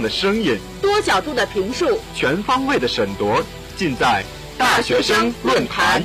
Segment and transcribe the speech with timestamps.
[0.00, 3.42] 的声音，多角度的评述，全方位的审夺，
[3.76, 4.24] 尽在
[4.56, 6.02] 大学生论坛。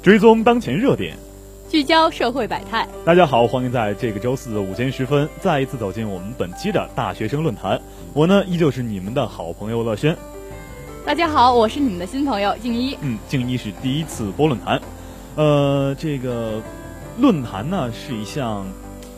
[0.00, 1.27] 追踪当前热点。
[1.68, 7.78] 聚焦社会百态，大家好，欢迎在这个周四的午间时分再一次走进我们本期的大学生论坛。
[8.14, 10.16] 我呢，依旧是你们的好朋友乐轩。
[11.04, 12.96] 大家好，我是你们的新朋友静一。
[13.02, 14.80] 嗯，静一是第一次播论坛。
[15.36, 16.62] 呃，这个
[17.18, 18.66] 论坛呢是一项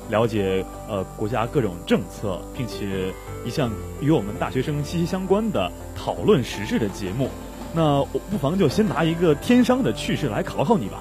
[0.09, 3.15] 了解呃国家各种政策，并且
[3.47, 7.29] 一项与我们大学生息息相关的讨论时事的节目。
[7.73, 11.01] 那我不妨就先拿一个天商的趣事来考考你吧。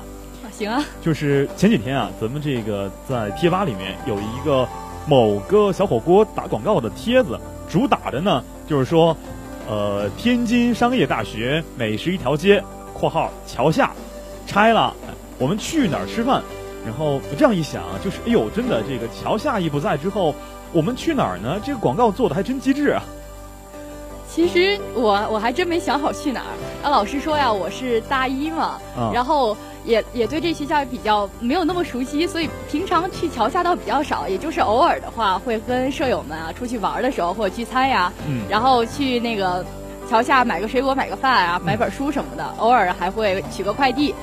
[0.59, 4.68] 行啊，就是前几天啊，咱们这个在贴吧里面有一个
[5.08, 7.40] 某个小火锅打广告的帖子，
[7.70, 9.16] 主打的呢就是说，
[9.70, 12.62] 呃，天津商业大学美食一条街
[12.94, 13.94] （括号桥下）
[14.46, 14.94] 拆了，
[15.38, 16.44] 我们去哪儿吃饭？
[16.86, 20.36] 然后这样一想，就是哎呦，真的这个桥下一不在之后，
[20.74, 21.58] 我们去哪儿呢？
[21.64, 23.02] 这个广告做的还真机智啊。
[24.30, 26.52] 其实我我还真没想好去哪儿。
[26.84, 28.78] 啊，老师说呀，我是大一嘛，
[29.14, 29.56] 然后。
[29.89, 39.66] 也也对这学校比较没有那么熟悉，所以平常去桥下倒比较少，也就是偶尔的话会跟舍友们啊出去玩的时候或者聚餐呀，嗯，然后去那个
[40.07, 44.13] 桥下买个水果、买个饭啊，买本书什么的，偶尔还会取个快递。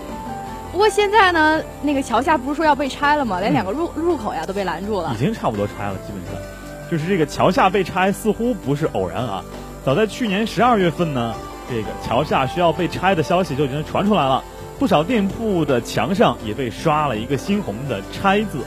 [0.71, 3.41] 不过现在呢，那个桥下不是说要被拆了吗？
[3.41, 5.13] 连两个入入口呀都被拦住了。
[5.15, 6.41] 已经差不多拆了，基本上，
[6.89, 9.43] 就是这个桥下被拆似乎不是偶然啊。
[9.85, 11.35] 早在去年十二月份呢，
[11.69, 14.45] 这个桥下需要被拆的消息就已经传出来了。
[14.79, 18.59] 不少店铺的墙上也被刷了一个猩红的“拆”字。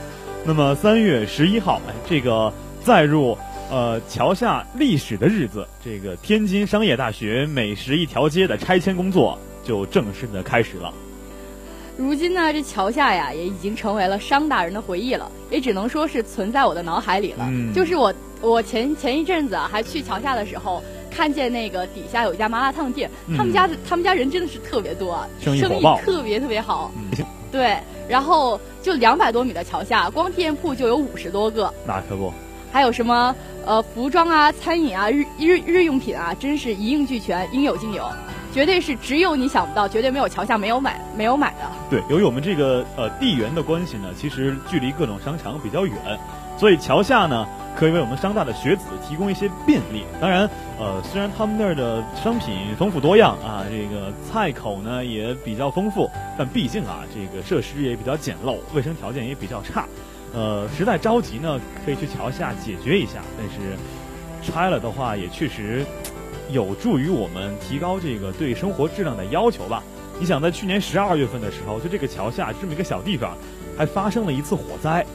[0.44, 3.38] 那么三月十一号，哎，这个载入
[3.70, 10.92] 呃桥下历史的日子，这个天津商业大学美食一条街的拆迁工作就正式的开始了。
[11.96, 17.48] 如今呢，这桥下呀也已经成为了商大人的回忆了，也只能说是存在我的脑海里了。
[17.72, 20.82] 就是我我前前一阵子啊还去桥下的时候。
[21.10, 25.60] 看见那个底下有一家麻辣烫店，他们家的他们家人真的是特别多，生意
[26.04, 26.90] 特别特别好。
[27.52, 27.76] 对，
[28.08, 31.72] 然后就两百多米的桥下，光店铺就有五十多个。
[31.84, 32.32] 那可不。
[32.72, 33.34] 还有什么
[33.66, 38.08] 呃服装啊、餐饮啊、日日日用品啊，真是一应俱全，应有尽有，
[38.54, 41.68] 绝对是只有你想不到，绝对没有桥下没有买没有买的。
[41.90, 45.96] 对，由于我们这个呃地缘的关系呢，其实距离各种商场比较远，
[46.56, 47.44] 所以桥下呢。
[47.80, 50.04] 可以为我们商大的学子提供一些便利。
[50.20, 50.46] 当然，
[50.78, 56.06] 呃，虽然他们那儿的商品丰富多样啊，这个菜口呢也比较丰富，
[56.36, 59.86] 但毕竟啊，这个设施也比较简陋，卫生条件也比较差。
[60.34, 63.22] 呃，实在着急呢，可以去桥下解决一下。
[63.38, 63.74] 但是
[64.42, 65.82] 拆了的话，也确实
[66.50, 69.82] 有助于我们提高这个对生活质量的要求吧。
[70.18, 73.34] 你想，在去年十二月份的时候，就这个桥下这么一个小地方，
[73.78, 75.06] 还发生了一次火灾，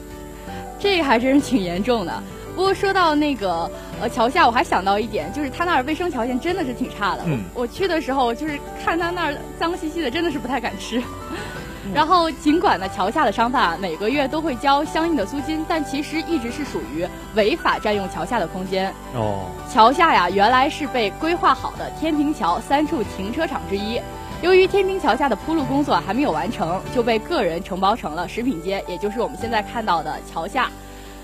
[0.78, 2.22] 这还真是挺严重的。
[2.54, 3.70] 不过说到那个
[4.00, 7.22] 呃桥下，我还想到一点，就是他那儿卫生条件真的是挺差的。
[7.26, 11.02] 嗯，我去的时候就是看他那儿脏兮兮的，真的是不太敢吃。
[11.94, 18.92] 然后尽管呢桥下的商贩啊每个月都会交相应的租金，但其实一直是属于违法占用桥下的空间。
[19.14, 24.00] 哦，桥下呀原来是被规划好的天平桥三处停车场之一。
[24.42, 30.70] 由于天平桥下的铺路工作还没有完成，就被个人承包成了食品街，也就是我们现在看到的桥下。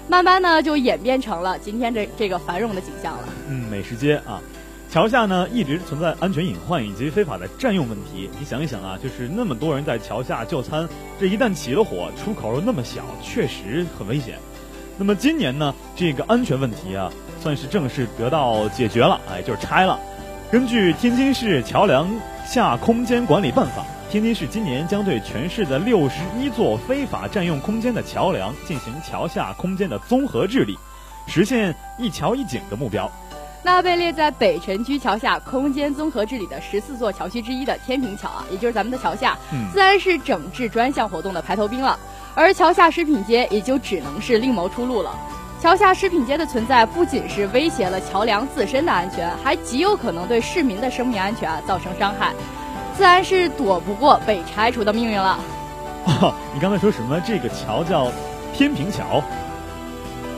[0.08, 3.28] 慢慢呢，就演变成了今天这这个繁荣的景象了。
[3.48, 4.40] 嗯，美食街啊，
[4.90, 8.30] 桥下呢一直存在安全隐患以及非法的占用问题。
[8.40, 10.88] 你想一想啊，就是那么多人在桥下就餐，
[11.20, 14.38] 这一旦起了火，出口又那么小，确实很危险。
[14.96, 20.00] 那么今年呢，这个安全问题啊，算是正式得到解决了，哎，就是拆了。
[20.52, 22.06] 根据天津市桥梁
[22.44, 30.78] 下空间管理办法，天津市今年将对全市的六十一座非法占用空间的桥梁进行桥下空间的综合治理，
[31.26, 33.10] 实现一桥一景的目标。
[33.62, 39.38] 那被列在北辰区桥下空间综合治理的十四座桥区之一的天平桥啊，也就是咱们的桥下，
[39.72, 41.98] 自然是整治专项活动的排头兵了。
[42.34, 45.18] 而桥下食品街也就只能是另谋出路了。
[45.62, 52.32] 桥下食品街的存在不仅是威胁了桥梁自身的安全，还极有可能对市民的生命安全造成伤害，
[52.96, 55.38] 自然是躲不过被拆除的命运了。
[56.04, 57.20] 哦， 你刚才说什么？
[57.24, 58.10] 这个桥叫
[58.52, 59.22] 天平桥？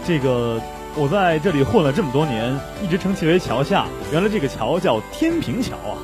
[0.06, 0.60] 这个
[0.94, 5.96] 我在这里混了这么多年，一直称其为桥下，原来这个桥叫天平桥啊！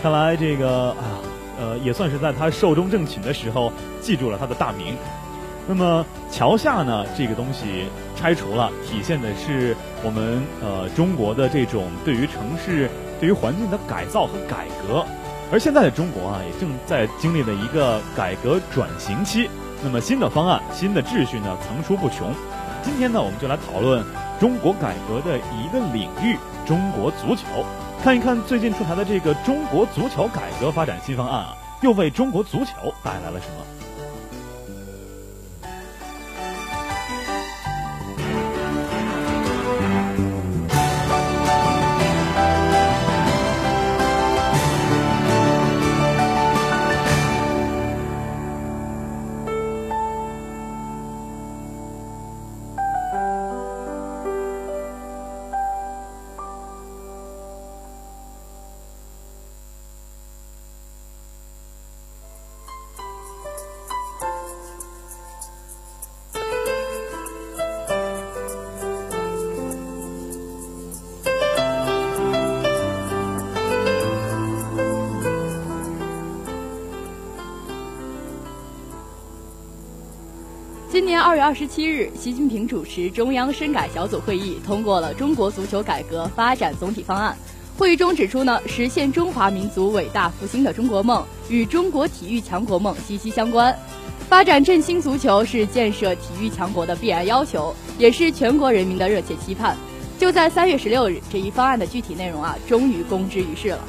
[0.00, 1.18] 看来这个啊，
[1.58, 4.96] 呃，也算是在他寿终正寝的时候记住了他的大名。
[5.68, 7.86] 那么桥下呢，这个东西
[8.16, 15.04] 拆除了，体现的是我们呃中国的这种对于城市、对于环境的改造和改革。
[15.52, 19.48] 而现在的中国啊，也正在经历了一个改革转型期。
[19.84, 22.32] 那么新的方案、新的秩序呢，层出不穷。
[22.82, 24.04] 今天呢，我们就来讨论
[24.40, 26.36] 中国改革的一个领域——
[26.66, 27.44] 中国足球，
[28.02, 33.81] 看一看最近出台的这个中国足球改革发展新方案啊，又为中国足球带来了什么？
[81.52, 87.36] 二十七日，习近平主持中央深改小组会议，通过了《中国足球改革发展总体方案》。
[87.78, 93.78] 会议中指出呢，实现中华民族伟大复兴的中国梦与中国体育强国梦息息相关，
[94.30, 99.76] 发展振兴足球是建设体育强国的必然要求，也是全国人民的热切期盼。
[100.18, 103.80] 就在三月十六日，这一方案的具体内容啊，终于公之于世了。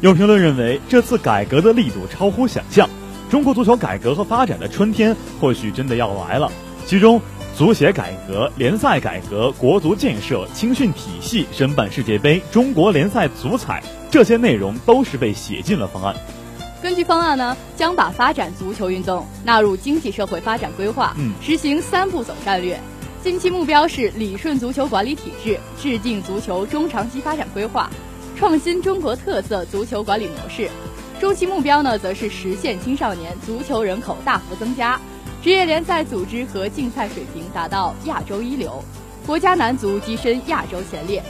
[0.00, 2.90] 有评论认为，这次改革的力度超乎想象。
[3.30, 6.50] 中国足球改革和发展的春天或许真的要来了。
[6.86, 7.20] 其中，
[7.56, 16.14] 足协改革、联赛改革、国足建设、青训体系、申办世界杯、中国联赛足彩这些内容都是被写进了方案。
[16.80, 22.78] 根据方案呢，将把发展足球运动纳入经济社会发展规划，实行三步走战略。
[23.24, 27.90] 近期目标是理顺足球管理体制，制定足球中长期发展规划，
[28.36, 30.70] 创新中国特色足球管理模式。
[31.18, 35.00] 中期目标呢，则是实现青少年足球人口大幅增加，
[35.42, 38.84] 职业联赛组织和竞赛水平达到亚洲一流，
[39.24, 41.22] 国家男足跻身亚洲前列，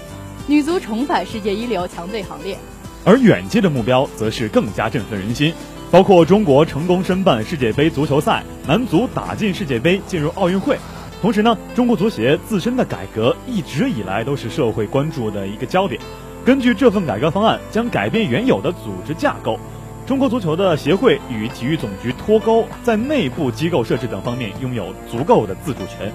[0.48, 2.58] 女足重返世界一流强队行列。
[3.04, 5.54] 而远期的目标则是更加振奋人心，
[5.92, 10.76] 包括中国成功申办世界杯足球赛，男足打进世界杯，进入奥运会。
[11.22, 16.00] 同时呢，中国足协自身的改革一直以来都是社会关注的一个焦点。
[16.46, 19.58] 根据这份改革方案，将改变原有的组织架构。
[20.06, 26.12] 中国足球的协会与体育总局脱钩，在内部机构设置等方面拥有足够的自主权。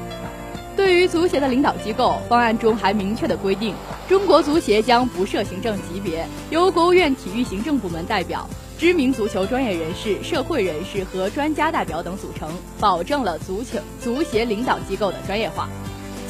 [0.73, 3.75] 对于足协的领导机构，方案中还明确的规定，
[4.07, 15.67] 中国足协将不设行政级别，由国务院体育行政部门代表、知名足球专业人士、社会人士和专家代表等组成，保证了足球足协领导机构的专业化。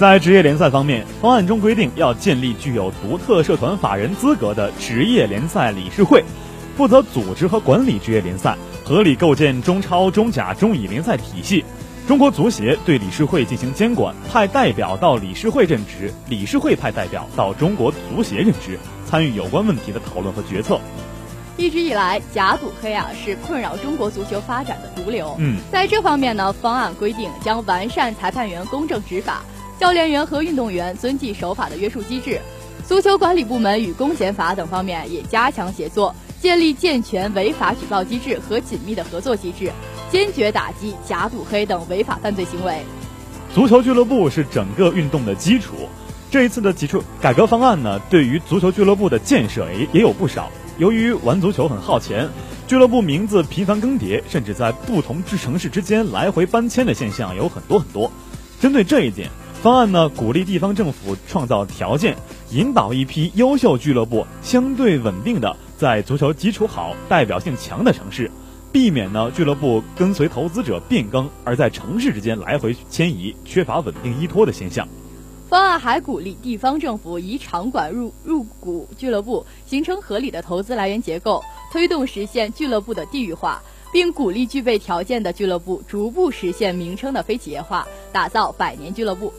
[0.02, 6.24] 在职业联赛方面，方案中规定要建立具有独特社团法人资格的职业联赛理事会，
[6.76, 11.64] 负责组织和管理职业联赛，合理构建中超、中甲、中乙联赛体系。
[12.08, 20.82] 中国足协对理事会进行监管，派代表到理事会任职，理事会派代表到中国足协任职，参与有关问题的讨论和决策。
[21.58, 25.36] 一直以来，假赌黑啊是困扰中国足球发展的毒瘤。
[25.38, 29.44] 嗯，在这方面呢，方案规定将完善裁判员公正执法、
[29.82, 32.40] 教练员和运动员遵纪守法的约束机制，
[32.88, 39.72] 足球管理部门与公检法等方面也加强协作，建立健全违法举报机制和紧密的合作机制。
[40.12, 42.78] 坚决打击假赌黑等违法犯罪行为。
[43.56, 45.74] 足球俱乐部是整个运动的基础。
[46.30, 50.52] 这一次的提出改革方案呢，对于足球俱乐部的建设也也有不少。
[50.78, 52.30] 由于玩足球很耗钱，
[52.68, 58.12] 俱乐部名字频繁更迭，甚至在不同之城市之间来回搬迁的现象有很多很多。
[58.60, 59.28] 针对这一点，
[59.62, 62.18] 方案呢鼓励地方政府创造条件，
[62.50, 68.32] 引导一批优秀俱乐部相对稳定的在足球基础好、代表性强的城市。
[68.72, 74.88] 避免呢俱乐部跟随投资者变更，而在城市之间来回迁移，缺乏稳定依托的现象。
[75.48, 83.62] 方案还鼓励地方政府以场馆入入股俱乐部，形成合理的投资来源结构，推动实现俱乐部的地域化，
[83.94, 89.32] 并鼓励具备条件的俱乐部逐步实现名称的非企业化，打造百年俱乐部。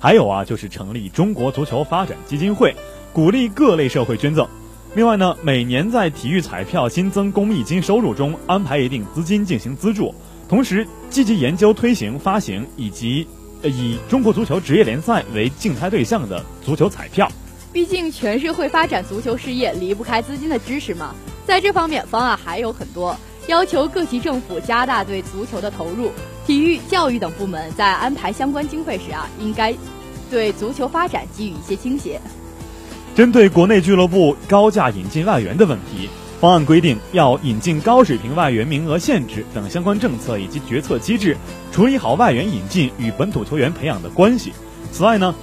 [0.00, 2.74] 还有啊，就是成立中国足球发展基金会，
[3.12, 4.46] 鼓励各类社会捐赠。
[4.94, 10.14] 另外呢，每年在体育彩票新增公益金收入中安排一定资金进行资助，
[10.48, 13.26] 同时积极研究推行发行以及
[13.62, 17.28] 以中国足球职业联赛为竞猜对象的足球彩票。
[17.72, 21.14] 毕竟全社会发展足球事业离不开资金的支持嘛。
[21.44, 26.10] 在这方面，方案还有很多，要求各级政府加大对足球的投入，
[26.48, 29.74] 体育、教育等部门在安排相关经费时啊，应该
[30.30, 32.18] 对足球发展给予一些倾斜。
[33.14, 36.08] 针对国内俱乐部高价引进外援的问题，
[36.40, 41.36] 方案规定要引进高水平外援名额限制等相关政策以及决策机制，
[41.70, 44.54] 处理好外援引进与本土球员培养的关系。
[44.90, 45.34] 此外呢，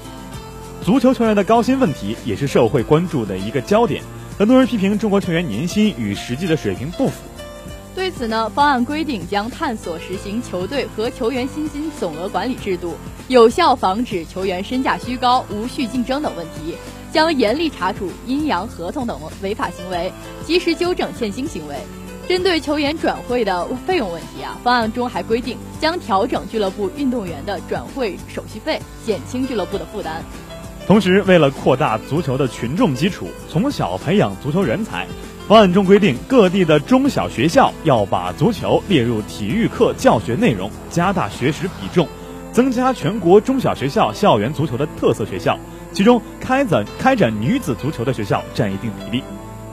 [0.84, 4.02] 足球球员的高薪问题也是社会关注的一个焦点。
[4.40, 7.14] 很多人批评中国球员年薪与实际的水平不符。
[7.96, 12.96] 对此呢，方案规定将探索实行球队和球员薪金总额管理制度，
[13.30, 16.76] 有效防止球员身价虚高、无序竞争等问题。
[17.12, 20.12] 将严厉查处阴阳合同等违法行为，
[20.46, 21.76] 及时纠正欠薪行为。
[22.28, 30.22] 针对球员转会的费用问题啊，方案中还规定将调整俱乐部运动员的转会手续费，减轻俱乐部的负担。
[30.86, 35.08] 同时，为了扩大足球的群众基础，从小培养足球人才，
[35.48, 42.08] 方案中规定各地的中小学校要把足球列入体育课教学内容，加大学时比重，
[42.52, 45.56] 增加全国中小学校校园足球的特色学校。
[45.94, 49.24] 其中，开展开展女子足球的学校占一定比例。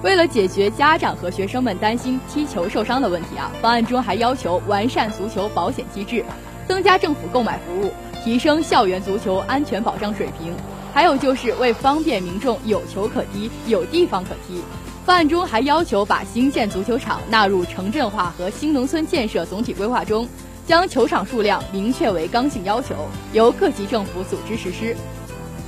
[0.02, 6.22] 为了解决家长和学生们担心踢球受伤的问题啊，方案中还要求完善足球保险机制，
[6.68, 7.90] 增加政府购买服务，
[8.22, 10.52] 提升校园足球安全保障水平。
[10.92, 14.62] 还有就是为方便民众有球可踢、有地方可踢，
[15.04, 20.28] 方案中还要求把新建足球场纳入城镇化和新农村建设总体规划中，
[20.64, 22.94] 将球场数量明确为刚性要求，
[23.32, 24.96] 由各级政府组织实施。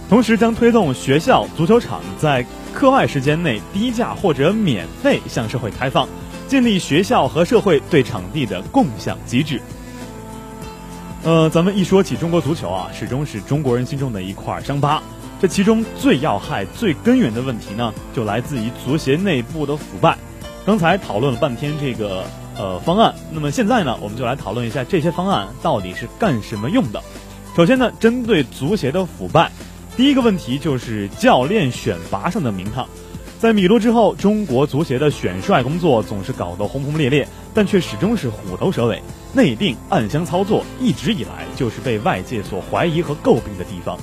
[0.09, 6.09] 同时将推动学校足球场在课外时间内低价或者免费向社会开放，
[6.47, 9.61] 建立学校和社会对场地的共享机制。
[11.25, 15.03] 呃，咱们一说起中国足球啊，始终是中国人心中的一块伤疤。
[15.41, 20.17] 这其中最要害、最根源的问题呢，就来自于足协内部的腐败。
[20.65, 22.25] 刚才讨论了半天这个
[22.57, 27.03] 呃方案，那么现在呢，我们就来讨论一下这些方案到底是干什么用的。
[27.55, 29.53] 首先呢，针对足协的腐败。
[29.97, 32.89] 第一个问题就是教练选拔上的名堂，
[33.39, 39.03] 在米卢之后，中国足协的选帅工作总是搞得轰轰烈烈，但却始终是虎头蛇尾，
[39.35, 43.99] 内定暗箱操作，一直以来就是被外界所怀疑和诟病的地方。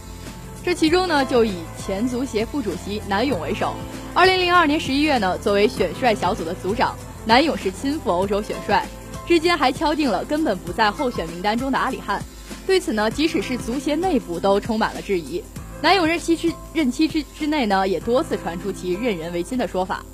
[0.64, 3.74] 这其中呢，就以前足协副主席南勇为首。
[4.14, 8.88] 二零零二年十一月呢，作为选帅小组的组长，南勇是亲赴欧洲选帅，
[9.26, 12.22] 之间还敲定了根本不在候选名单中的阿里汉。
[12.68, 15.44] 对此呢，即使是足协内部都充满了质疑。
[15.82, 20.06] 南勇任期之任期之之内呢，也多次传出其任人唯亲的说法。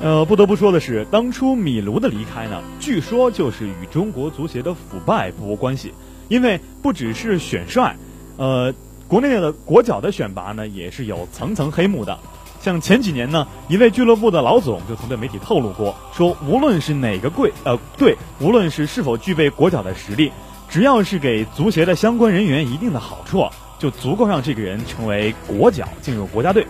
[0.00, 5.92] 呃，不得不说的是，当初米卢的离开呢，据说就是与中国足协的腐败不无关系。
[6.28, 7.96] 因为不只是选帅，
[8.38, 8.72] 呃，
[9.06, 12.18] 国内的国脚的选拔呢，也是有层层黑幕的。
[12.60, 20.32] 像前几年呢，一位俱乐部的老总就曾对媒体透露过，说无论是哪个贵呃队，无论是是否具备国脚的实力，
[20.68, 23.46] 只要是给足协的相关人员一定的好处，
[23.78, 26.66] 就足够让这个人成为国脚进入国家队。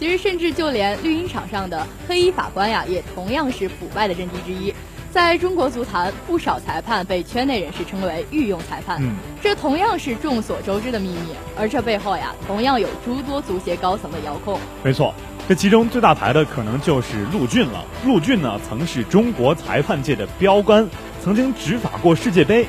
[0.00, 4.72] 其实，甚至就连绿茵场上的黑衣法官呀，也同样是腐败的阵地之一。
[5.16, 9.00] 在中国足坛，不少裁判被圈内人士称为御用裁判，
[9.40, 11.30] 这同样是众所周知的秘密。
[11.58, 14.60] 而这背后呀，同样有诸多足协高层的遥控。
[14.84, 15.14] 没错，
[15.48, 17.82] 这其中最大牌的可能就是陆俊了。
[18.04, 20.86] 陆俊呢，曾是中国裁判界的标杆，
[21.24, 22.66] 曾经执法过世界杯。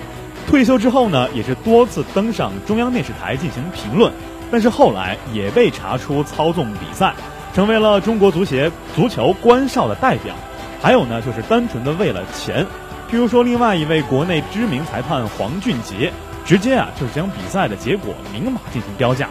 [0.50, 4.10] 退休之后呢，也是多次登上中央电视台进行评论。
[4.50, 7.14] 但是后来也被查出操纵比赛，
[7.54, 10.34] 成为了中国足协足球官哨的代表。
[10.80, 12.66] 还有呢，就是单纯的为了钱，
[13.10, 16.14] 譬如说另外一位国内知名裁判黄俊杰，
[16.46, 19.28] 直接啊就是将比赛的结果明码进行标价。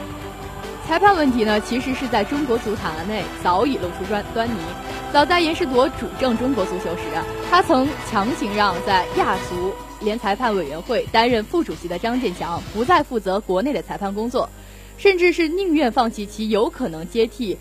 [0.86, 4.58] 裁判问题呢，其实是在中国足坛内早已露出端端倪。
[5.12, 14.48] 早在严世铎主政中国足球时啊，他曾强行让在亚足联裁判委员会担任副主席的张建强不再负责国内的裁判工作，
[14.98, 17.56] 甚至是宁愿放弃其有可能接替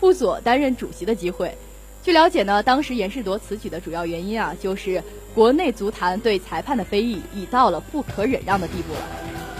[0.00, 1.56] 布佐担任主席的机会。
[2.02, 5.02] 据了解呢，当时严世铎此举的主要原因啊，就是
[5.34, 9.00] 国内足坛对裁判的非议已到了不可忍让的地步了。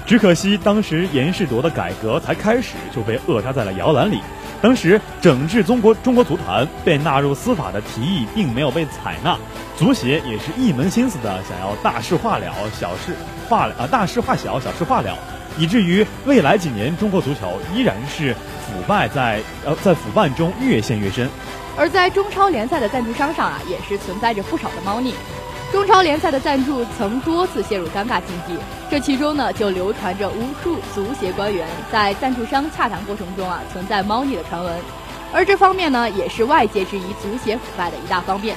[0.07, 4.21] 只可惜当时严世铎的改革才开始就被扼杀在了摇篮里。
[4.63, 9.37] 当时整治中国中国足坛被纳入司法的提议并没有被采纳，
[9.77, 13.13] 足协也是一门心思的想要大事化了，小事
[13.49, 15.17] 化了啊大事化小，小事化了，
[15.59, 21.29] 以至于未来几年中国足球依然是腐败在呃在腐败中越陷越深。
[21.79, 25.15] 而在中超联赛的赞助商上啊，也是存在着不少的猫腻。
[25.71, 28.59] 中超联赛的赞助曾多次陷入尴尬境地，
[28.91, 34.75] 这其中呢，就流传着无数足协官员在赞助商洽谈过程中啊存在猫腻的传闻。
[35.33, 38.57] 而这方面呢，也是外界质疑足协腐败的一大方面。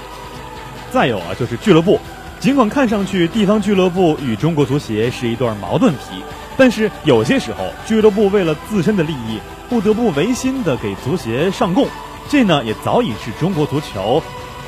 [0.90, 2.00] 再有啊，就是俱乐部，
[2.40, 6.24] 尽管看上去地方俱乐部与中国足协是一对矛盾体，
[6.58, 11.88] 但是有些时候俱乐部为了自身的利益，不得不违心的给足协上供。
[12.30, 14.22] 这呢，也早已是中国足球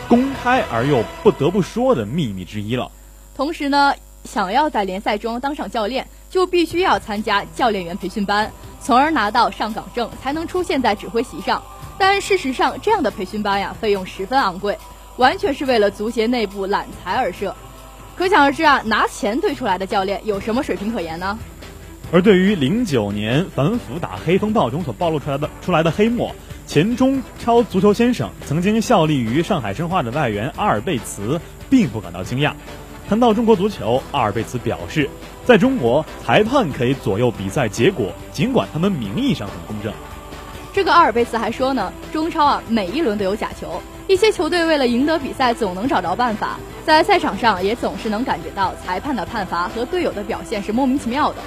[0.08, 2.92] 公开而又不得不说的秘密之一了。
[3.36, 3.94] 同时呢，
[4.26, 11.64] 想要在联赛中当上教练，就必须要参加教练员培训班，从而拿到上岗证，才能出现在指挥席上。
[11.98, 14.78] 但事实上，这样的培训班呀，费用十分昂贵，
[15.18, 17.56] 完全是为了足协内部揽财而设。
[18.16, 21.40] 可想而知啊，拿钱堆出来的教练有什么水平可言呢？
[22.12, 26.32] 而对于零九年反腐打黑风暴中所暴露出来的出来的黑幕。
[26.74, 32.52] 前中超足球先生、曾经效力于上海申花的外援阿尔贝茨并不感到惊讶。
[33.08, 35.08] 谈到中国足球，阿尔贝茨表示，
[35.46, 39.94] 在中国，裁判可以左右比赛结果，尽管他们名义上很公正。
[40.74, 51.38] 这个阿尔贝茨还说呢，中超啊，每一轮都有假球，一些球队为了赢得比赛，总能找着办法，在赛场上也总是能感觉到裁判的判罚和队友的表现是莫名其妙的。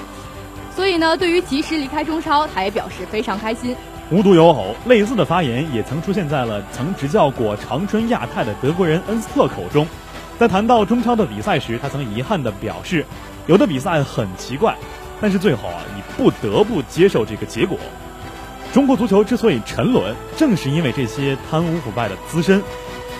[0.77, 3.75] 所以呢，对于及时离开中超，他也表示非常开心。
[4.09, 9.85] 无独有偶，类似的发言也曾出现在了曾执教过长春亚泰的德国人恩斯特口中。
[10.39, 13.05] 在谈到中超的比赛时，他曾遗憾地表示
[13.49, 14.77] ：“有的比赛很奇怪，
[15.21, 17.77] 但是最后啊，你不得不接受这个结果。”
[18.73, 22.63] 中国足球之所以沉沦，正是因为这些贪污腐败的滋生。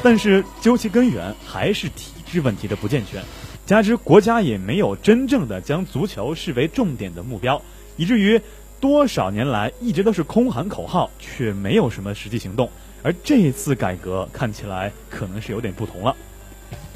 [0.05, 3.21] 但是究其根源，还是体制问题的不健全，
[3.65, 7.61] 加之国家也没有真正的将足球视为重点的目标，
[7.97, 8.41] 以至于。
[8.81, 12.71] 多少年来一直都是空喊口号，却没有什么实际行动。
[13.03, 16.15] 而这一次改革看起来可能是有点不同了。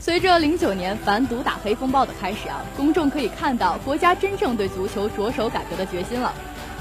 [0.01, 6.33] 随着零九年反赌打黑风暴的开始啊，公众可以看到国家真正对足球着手改革的决心了。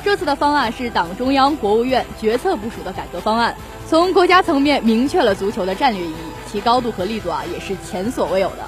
[0.03, 3.55] 这次的方案是党中央、国务院决策部署的改革方案，
[3.87, 6.15] 从国家层面明确了足球的战略意义，
[6.49, 8.65] 其高度和力度啊也是前所未有的。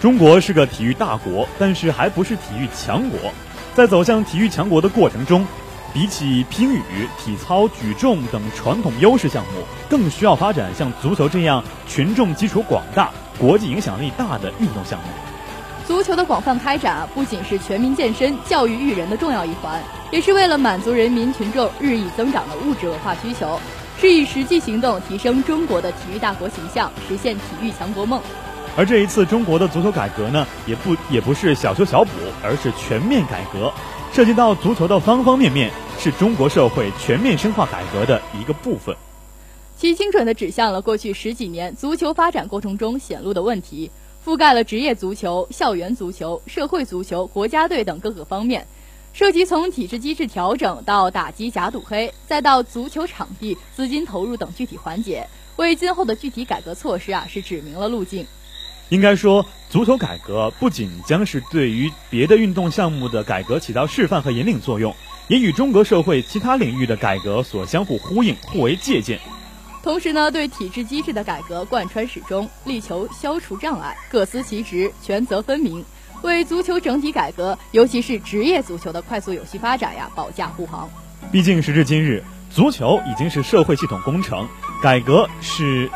[0.00, 3.18] 中国是个体育大国，但是还不是体育强国。
[3.74, 5.46] 在走向体育强国的过程中，
[5.94, 15.06] 比起乒羽、体操、举重等传统优势项目，更需要发展像足球这样群众基础广大、国际影响力大的运动项目。
[15.86, 23.58] 足球的广泛开展啊，不仅是全民健身、教育育人的重要一环，也是为了满足人民群众日益增长的物质文化需求，
[23.98, 28.20] 是以实际行动提升中国的体育大国形象，实现体育强国梦。
[28.74, 32.10] 而这一次中国的足球改革呢，也不也不是小修小补，
[32.42, 33.70] 而是全面改革，
[34.14, 38.96] 涉及到足球的方方面面，是中国社会全面深化改革的一个部分。
[39.76, 43.90] 其精准地指向了过去十几年足球发展过程中显露的问题，
[44.24, 48.66] 覆盖了职业足球、校园足球、社会足球、国家队等各个方面，
[49.12, 58.26] 涉及从体制机制调整到打击假赌黑，再到足球场地资金投入等具体环节，为今后的具体改革措施啊是指明了路径。
[58.92, 64.94] 应该说，足球改革不仅将是对于别的运动项目的改革起到示范和引领作用，
[65.28, 69.18] 也与中国社会其他领域的改革所相互呼应、互为借鉴。
[69.82, 75.82] 同时呢，对体制机制的改革贯穿始终，力求消除障碍，各司其职，权责分明。
[76.20, 80.90] 为足球整体改革，尤其是职业足球的快速有序发展呀，保驾护航。
[81.32, 84.46] 毕竟时至今日，足球已经是社会系统工程，
[84.82, 85.90] 改革是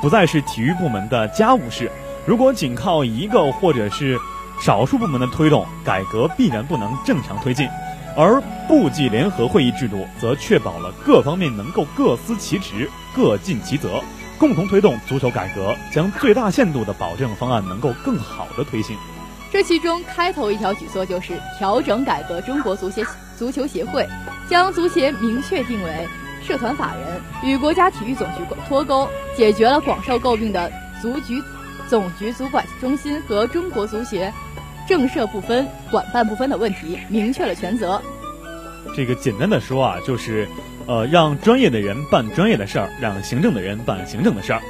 [0.00, 1.92] 不再是体育部门的家务事。
[2.26, 4.18] 如果仅靠一个或者是
[4.60, 7.68] 少数部门的推动，改革必然不能正常推进。
[8.16, 14.02] 而部际联合会议制度则确保了各方面能够各司其职、各尽其责，
[14.36, 18.96] 共同推动足球改革，将最大限度的保证方案能够更好的推行。
[19.52, 23.04] 这其中开头一条举措就是调整改革中国足协
[23.36, 24.06] 足球协会，
[24.48, 26.06] 将足协明确定为
[26.42, 31.42] 社团法人，与国家体育总局脱钩，解决了广受诟病的足局
[31.90, 34.32] 总局足管中心和中国足协
[34.88, 38.00] 政社不分、管办不分的问题，明确了权责。
[38.94, 40.46] 这个简单的说啊，就是，
[40.86, 44.62] 呃，让专业的人办专业的事儿，让行政的人办行政的事儿。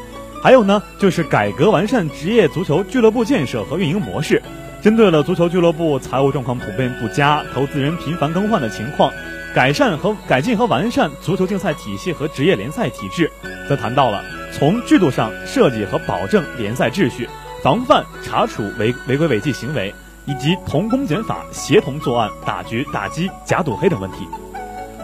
[0.43, 4.43] 还有呢，就是改革完善职业足球俱乐部建设和运营模式。
[4.81, 9.13] 针对了足球俱乐部财务状况普遍不佳、投资人频繁更换的情况，
[9.55, 13.31] 改善和改进和完善足球竞赛体系和职业联赛体制，
[13.69, 17.29] 则谈到了从制度上设计和保证联赛秩序，
[17.63, 19.95] 防范查处违违规违纪行为，
[20.27, 24.27] 以及同公检法协同作案，打局打击假赌黑等问题。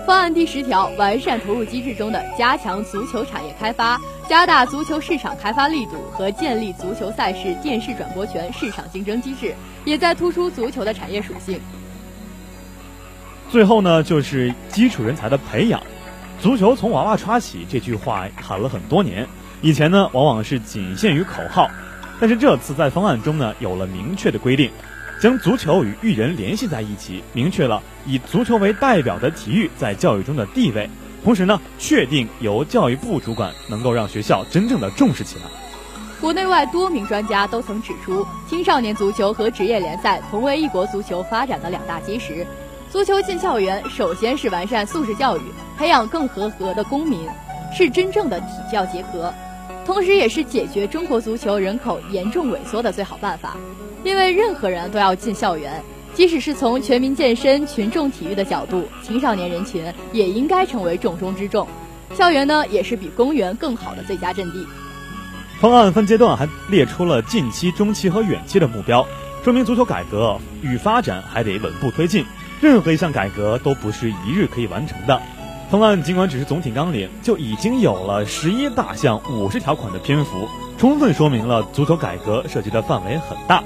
[0.06, 4.00] 方案第十条，完善投入机制中的加强足球产业开发。
[4.28, 9.54] 加大足球市场开发力度和建立足球赛事电视转播权市场竞争机制，
[9.84, 11.60] 也在突出足球的产业属性。
[13.48, 15.80] 最后呢，就是基础人才的培养。
[16.40, 19.26] 足球从娃娃抓起这句话喊了很多年，
[19.62, 21.68] 以前呢往往是仅限于口号，
[22.20, 24.70] 但是这次在方案中呢有了明确的规定，
[25.20, 30.88] 将足球与育人联系在一起，明确了以足球为代表的体育在教育中的地位。
[31.24, 35.44] 同时呢，确定由教育部主管，能够让学校真正的重视起来。
[36.20, 42.46] 国内外多名专家都曾指出，青少年足球和职业联赛同为一国足球发展的两大基石。
[42.96, 45.42] 足球进校园，首先是完善素质教育，
[45.76, 47.28] 培养更合格的公民，
[47.70, 49.30] 是真正的体教结合，
[49.84, 53.54] 同时也是解决中国足球人口严重萎缩的最好办法。
[54.02, 55.82] 因为任何人都要进校园。
[56.14, 61.68] 即使是从全民健身、群众体育的角度，青少年人群也应该成为重中之重。
[62.14, 64.66] 校园呢，也是比公园更好的最佳阵地。
[65.60, 69.06] 方案分阶段还列出了近期、中期和远期的目标，
[69.44, 72.24] 说明足球改革与发展还得稳步推进。
[72.60, 75.20] 任何一项改革都不是一日可以完成的。
[75.70, 83.64] 方案尽管只是总体纲领，就已经有了十一大项、五十条款的篇幅，充分说明了足球改革涉及的范围很大。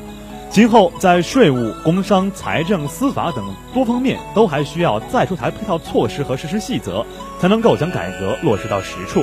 [0.48, 7.07] 今后在税务、工商、财政、司法等多方面，都还需要再出台配套措施和实施细则，
[7.38, 9.22] 才能够将改革落实到实处。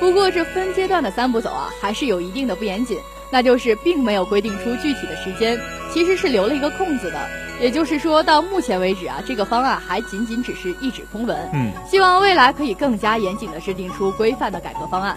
[0.00, 2.98] 不过，这分阶段的三步走啊，还是有一定的不严谨，
[3.30, 5.60] 那就是并没有规定出具体的时间，
[5.92, 7.18] 其实是留了一个空子的。
[7.60, 11.36] 也就是说到目前为止啊，这个方案还仅仅只是一纸空文。
[11.52, 15.14] 嗯，希望未来可以更加严谨的制定出规范的改革方案。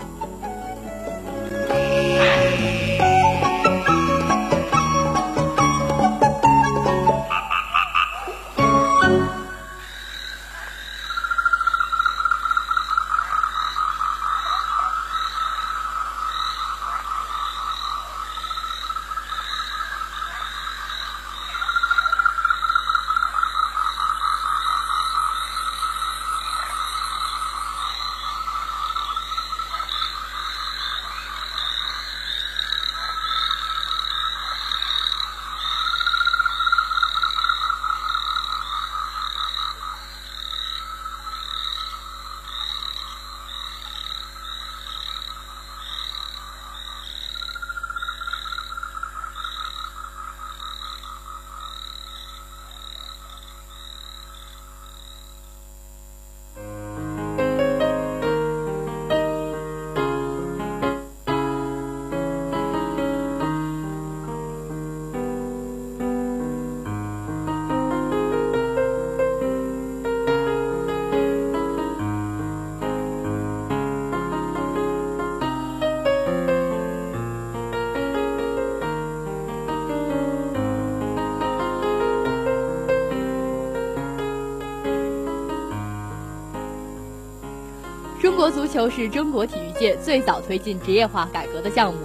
[88.43, 92.01] 国足球是中国体育界最早推进职业化改革的项目。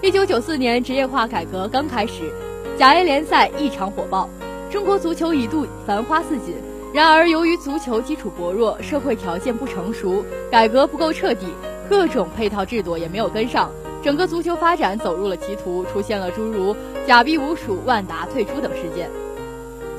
[0.00, 2.32] 一九九四年，职业化改革刚开始，
[2.78, 4.26] 甲 A 联赛异常火爆，
[4.70, 6.54] 中国足球一度繁花似锦。
[6.94, 11.48] 然而，由于足球基础薄弱，社会条件不成熟，改革不够彻底，
[11.90, 13.70] 各种配套制度也没有跟上，
[14.02, 16.74] 整个足球发展走入了歧途，出现了诸如
[17.06, 19.10] 假币无鼠、万达退出等事件。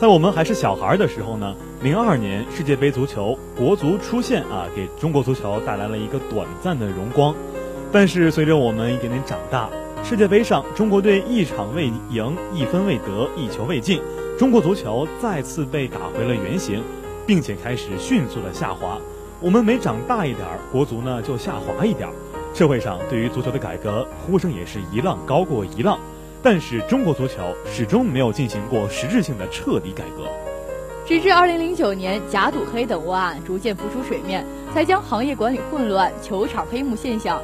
[0.04, 7.34] 在我们还是小孩的时候呢，零二年世界杯足球国足出现啊，给中国足球带来了一个短暂的荣光。
[7.90, 9.70] 但是随着我们一点点长大，
[10.04, 14.02] 世界杯上中国队一场未赢，一分未得，一球未进，
[14.38, 16.84] 中国足球再次被打回了原形，
[17.26, 18.98] 并且开始迅速的下滑。
[19.40, 22.10] 我们每长大一点，国足呢就下滑一点。
[22.54, 25.98] 社会上对于足球的改革呼声也是一浪高过一浪。
[26.46, 30.28] 但是中国足球始终没有进行过实质性的彻底改革，
[31.08, 37.42] 直至二零零九年假赌黑等窝案逐渐浮出水面，才将行业管理混乱、球场黑幕现象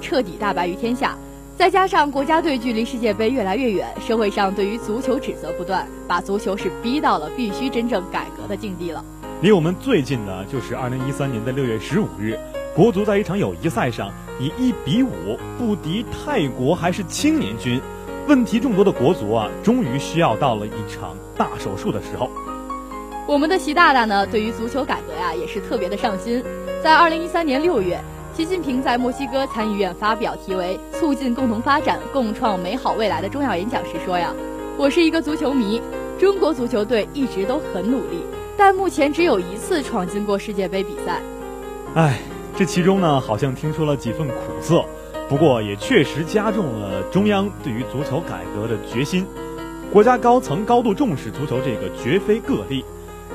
[0.00, 1.18] 彻底大白于天下。
[1.58, 9.04] 再加上国家队距离世界杯越来越远，社会上对于足球指责不断，把足球是逼到了必须真正改革的境地了。
[9.42, 12.38] 离我们最近的就是二零一三年的六月十五日。
[12.74, 17.80] 国足在一场友谊赛上以一比五不敌泰国，还是青年军。
[18.28, 22.28] 问题众多的国足啊，终于需要到了一场大手术的时候。
[23.28, 26.42] 我们的习大大呢，对于足球改革呀，也是特别的上心。
[26.82, 28.00] 在二零一三年六月，
[28.34, 34.34] 习近平在墨西哥参议院发表题为“促进共同发展，共创美好未来”的重要演讲时说呀
[34.76, 35.80] ：“我是一个足球迷，
[36.18, 38.24] 中国足球队一直都很努力，
[38.56, 41.20] 但目前只有一次闯进过世界杯比赛。”
[41.94, 42.18] 唉。
[42.58, 44.82] 这其中呢，好像听出了几分苦涩，
[45.28, 49.26] 不过也确实加重了中央对于足球改革的决心。
[49.92, 52.82] 国家高层高度重视足球，这个绝非个例。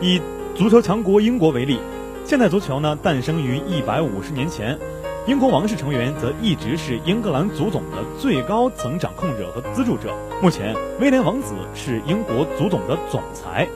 [0.01, 0.19] 以
[0.55, 1.77] 足球强国英国为例，
[2.25, 4.75] 现代足球呢诞生于一百五十年前，
[5.27, 10.15] 英国王室成员则一直是英格兰足总的最高层掌控者和资助者。
[10.41, 13.67] 目前，威廉王子是英国足总的总裁。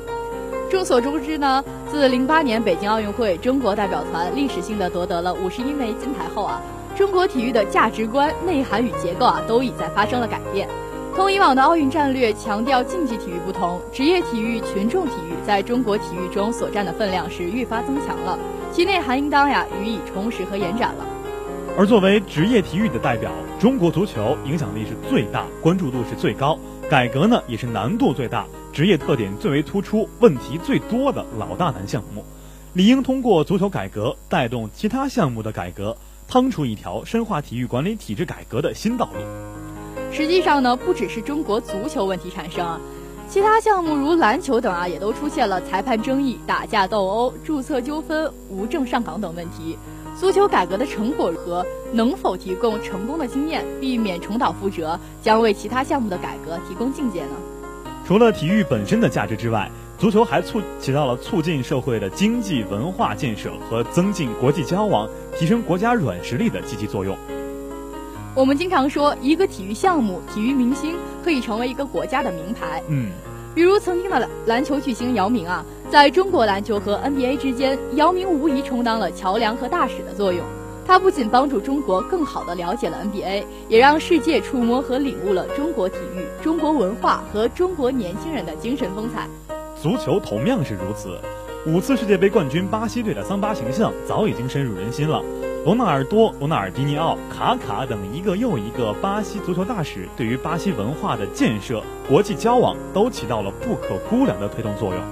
[0.76, 6.62] 众所周知呢，自零八年北京奥运会，中国代表团历史性的夺得了五十一枚金牌后啊，
[6.98, 10.68] 中国体育的价值观、内涵与结构啊，都已在发生了改变。
[11.16, 18.38] 同以往的奥运战略强调竞技体育不同，职业体育、群众体育在中国体育中所占的分量是愈发增强了，
[18.74, 21.06] 其内涵应当呀予以充实和延展了。
[21.78, 26.60] 而作为职业体育的代表，中国足球影响力是最大，关注度是最高，
[26.90, 28.46] 改革呢也是难度最大。
[28.76, 32.26] 职业特点最为突出、问题最多的老大难项目，
[32.74, 35.96] 理应通过足球改革带动其他项目的改革，
[36.28, 39.22] 趟出一条深化体育管理体制改革的新道路。
[40.12, 42.82] 实际上呢，不只是中国足球问题产生啊，
[43.30, 49.78] 其他项目如篮球等啊，也都出现了裁判争议、打架斗殴、注册纠纷、无证上岗等问题。
[50.20, 51.66] 足球改革的成果如何？
[51.94, 57.38] 能否提供成功的经验，避免重蹈覆辙，将为其他项目的改革提供境界呢？
[58.06, 67.18] 除了体育本身的价值之外，足球还促起到了促进社会的经济文化建设和增进国际交往、提升国家软实力的积极作用。
[68.36, 72.84] 我们经常说，一个体育项目、体育明星可以成为一个国家的名牌。
[72.90, 73.10] 嗯，
[73.56, 80.46] 比如曾经的篮篮球巨星姚明啊，在中国篮球和 NBA 之间，姚明无疑充当了桥梁和大使的作用。
[80.88, 89.28] 他不仅帮助中国更好地了解了 NBA，也让世界触摸和领悟了中国体育、中国文化和中国年轻人的精神风采。
[89.82, 91.20] 足球同样是如此，
[91.66, 95.24] 五次世界杯冠军巴西队的桑巴形象早已经深入人心了。
[95.66, 105.04] 罗纳尔多、罗纳尔迪尼奥、卡卡等一个又一个巴西足球大使，对于巴西文化的建设、国际交往都起到了不可估量的推动作用。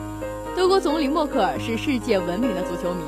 [0.56, 3.02] 德国总理默克尔是世界闻名的足球迷。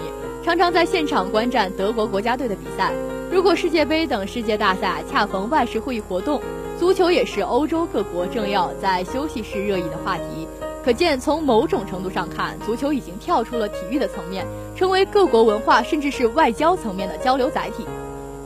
[0.45, 2.93] 常常在现场观战德国国家队的比赛。
[3.31, 6.39] 如果世界杯等世界大赛恰逢外事会议活动，
[6.77, 10.47] 足球也是欧洲各国正要在休息室热议的话题。
[10.83, 17.83] 可见，从某种程度上看，足球已经跳出了体育的层面，成为各国文化甚至是外交层面的交流载体。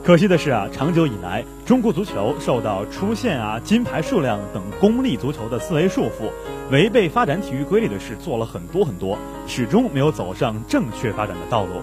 [0.02, 6.30] 可惜的是啊，长久以来，中国足球受到出线啊、金牌数量等功利足球的思维束缚，
[6.70, 11.82] 违背发展体育规律的事做了很多很多，始终没有走上正确发展的道路。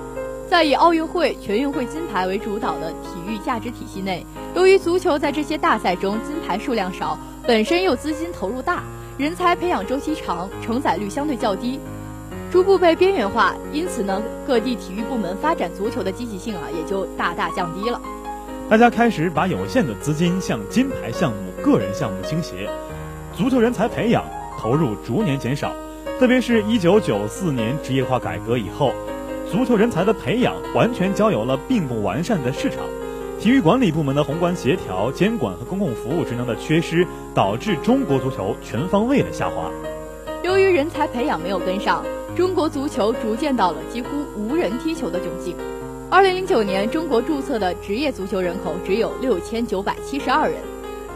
[0.49, 4.25] 在以奥运会、全运会金牌为主导的体育价值体系内，
[4.55, 8.83] 由于足球在这些大赛中金牌数量少，本身又资金投入大，
[9.19, 11.79] 人才培养周期长，承载率相对较低，
[12.51, 13.55] 逐步被边缘化。
[13.71, 18.01] 因此呢，各地体育部门发展足球的积极性啊，也就大大降低了。
[18.69, 22.69] 大家开始把有限的资金向金牌项目、个人项目倾斜，
[23.33, 24.23] 足球人才培养
[24.59, 25.71] 投入逐年减少。
[26.19, 28.91] 特别是一九九四年职业化改革以后。
[29.49, 32.79] 足球人才的培养完全交由了并不完善的市场。
[33.39, 39.71] 体育管理部门的宏观协调、监管和公共服务职能的缺失，导致中国足球全方位的下滑。
[40.47, 45.57] 由于人才培养没有跟上，中国足球逐渐到了几乎无人踢球的窘境。
[46.09, 50.61] 二零零九年，中国注册的职业足球人口只有六千九百七十二人。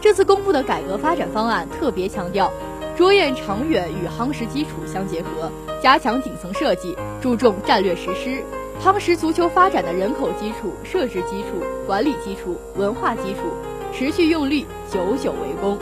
[0.02, 2.52] 这次公布的改革发展方案特别强调，
[2.94, 5.50] 着眼长远与夯实基础相结合，
[5.82, 8.42] 加强顶层设计，注重战略实施。
[8.84, 13.38] 夯实足球发展的人口基础、设置基础、管理基础、文化基础，
[13.94, 15.78] 持续用力，久久为功。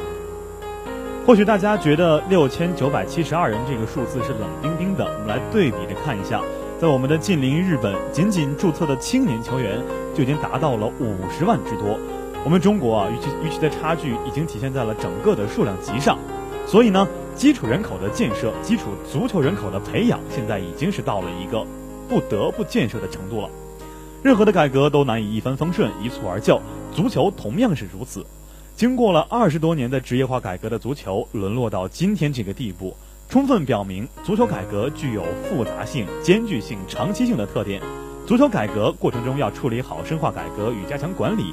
[1.27, 6.41] 或许大家觉得六千九百七十二人这个数字是冷冰冰的，我们来对比着看一下，
[6.81, 9.81] 在我们的近邻日本，仅仅注册的青年球员
[10.15, 11.97] 就已经达到了五十万之多。
[12.43, 16.19] 我们中国啊，与其与其的差距已经体现在了整个的数量级上。
[16.67, 17.07] 所以呢，
[17.37, 21.65] 基础人口的建设、基础足球人口的培养，现在已经是到了一个。
[22.09, 23.49] 不得不建设的程度了。
[24.21, 26.61] 任何的改革都难以一帆风顺、一蹴而就，
[26.93, 28.27] 足球同样是如此。
[28.81, 32.97] 经过了二十多年的职业化改革的足球，沦落到今天这个地步，
[33.29, 37.83] 充分表明足球改革具有复杂性、艰巨性、长期性的特点。
[38.27, 41.53] 足球改革过程中要处理好深化改革与加强管理、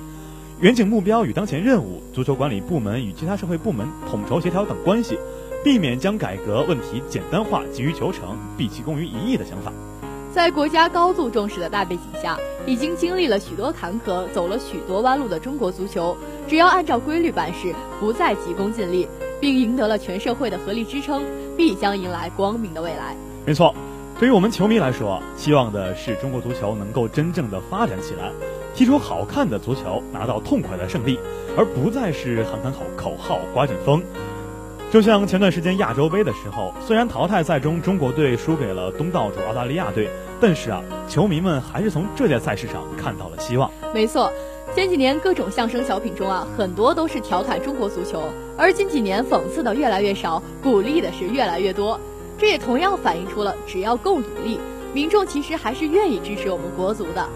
[0.61, 5.19] 远景目标与当前任务、足球管理部门与其他社会部门统筹协调等关系，
[5.65, 9.73] 避免将改革问题简单化、急于求成、毕其功于一役的想法。
[10.37, 16.15] 在国家高度重视的大背景下，已经经历了许多坎坷，走了许多弯路的中国足球，
[16.47, 19.07] 只要按照规律办事，不再急功近利，
[19.41, 21.23] 并赢得了全社会的合力支撑，
[21.57, 23.15] 必将迎来光明的未来。
[23.47, 23.73] 没错，
[24.19, 28.31] 对于我们球迷来说，希望的是中国足球能够真正的发展起来，
[28.75, 31.17] 踢出好看的足球，拿到痛快的胜利，
[31.57, 34.03] 而不再是喊喊口口号、刮阵风。
[34.89, 43.71] 就像前段时间亚洲杯的时候，虽然淘汰赛中中国队输给了东道主澳大利亚队，但是啊，球迷们还是从这届赛事上看到了希望。
[43.93, 44.31] 没错，
[44.75, 48.23] 前几年各种相声小品中啊，很多都是调侃中国足球，
[48.57, 51.99] 而近几年讽刺的越来越少，鼓励的是越来越多。
[52.37, 54.59] 这也同样反映出了，只要够努力，
[54.93, 57.27] 民众其实还是愿意支持我们国足的。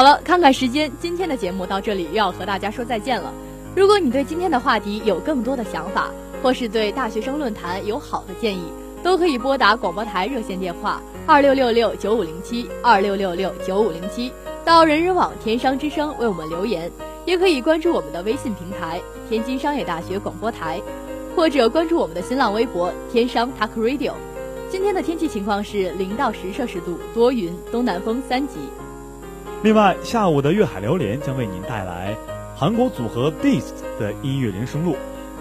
[0.00, 3.30] 好了，看看时间，今天的节目到这里又要和大家说再见了。
[3.76, 6.10] 如果你对今天的话题有更多的想法，
[6.42, 8.62] 或是对大学生论坛有好的建议，
[9.02, 14.32] 都可以拨打广播台热线电话二六六六九五零七二六六六九五零七，
[14.64, 16.90] 到人人网天商之声为我们留言，
[17.26, 20.80] 也可以关注我们的微信平台天津商业大学广播台，
[21.36, 24.12] 或者关注我们的新浪微博天商 Talk Radio。
[24.70, 28.54] 今天的天气情况是零到十摄氏度，多云，东南风三级。
[29.62, 32.16] 另外，下午的粤海榴莲将为您带来
[32.56, 34.96] 韩国组合 Beast 的音乐人生路。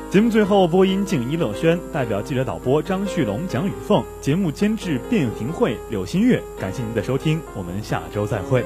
[0.09, 6.41] 节目最后，播音静一乐轩，代表记者导播张旭龙、蒋雨凤，节目监制卞廷慧、柳新月。
[6.59, 8.65] 感谢您的收听，我们下周再会。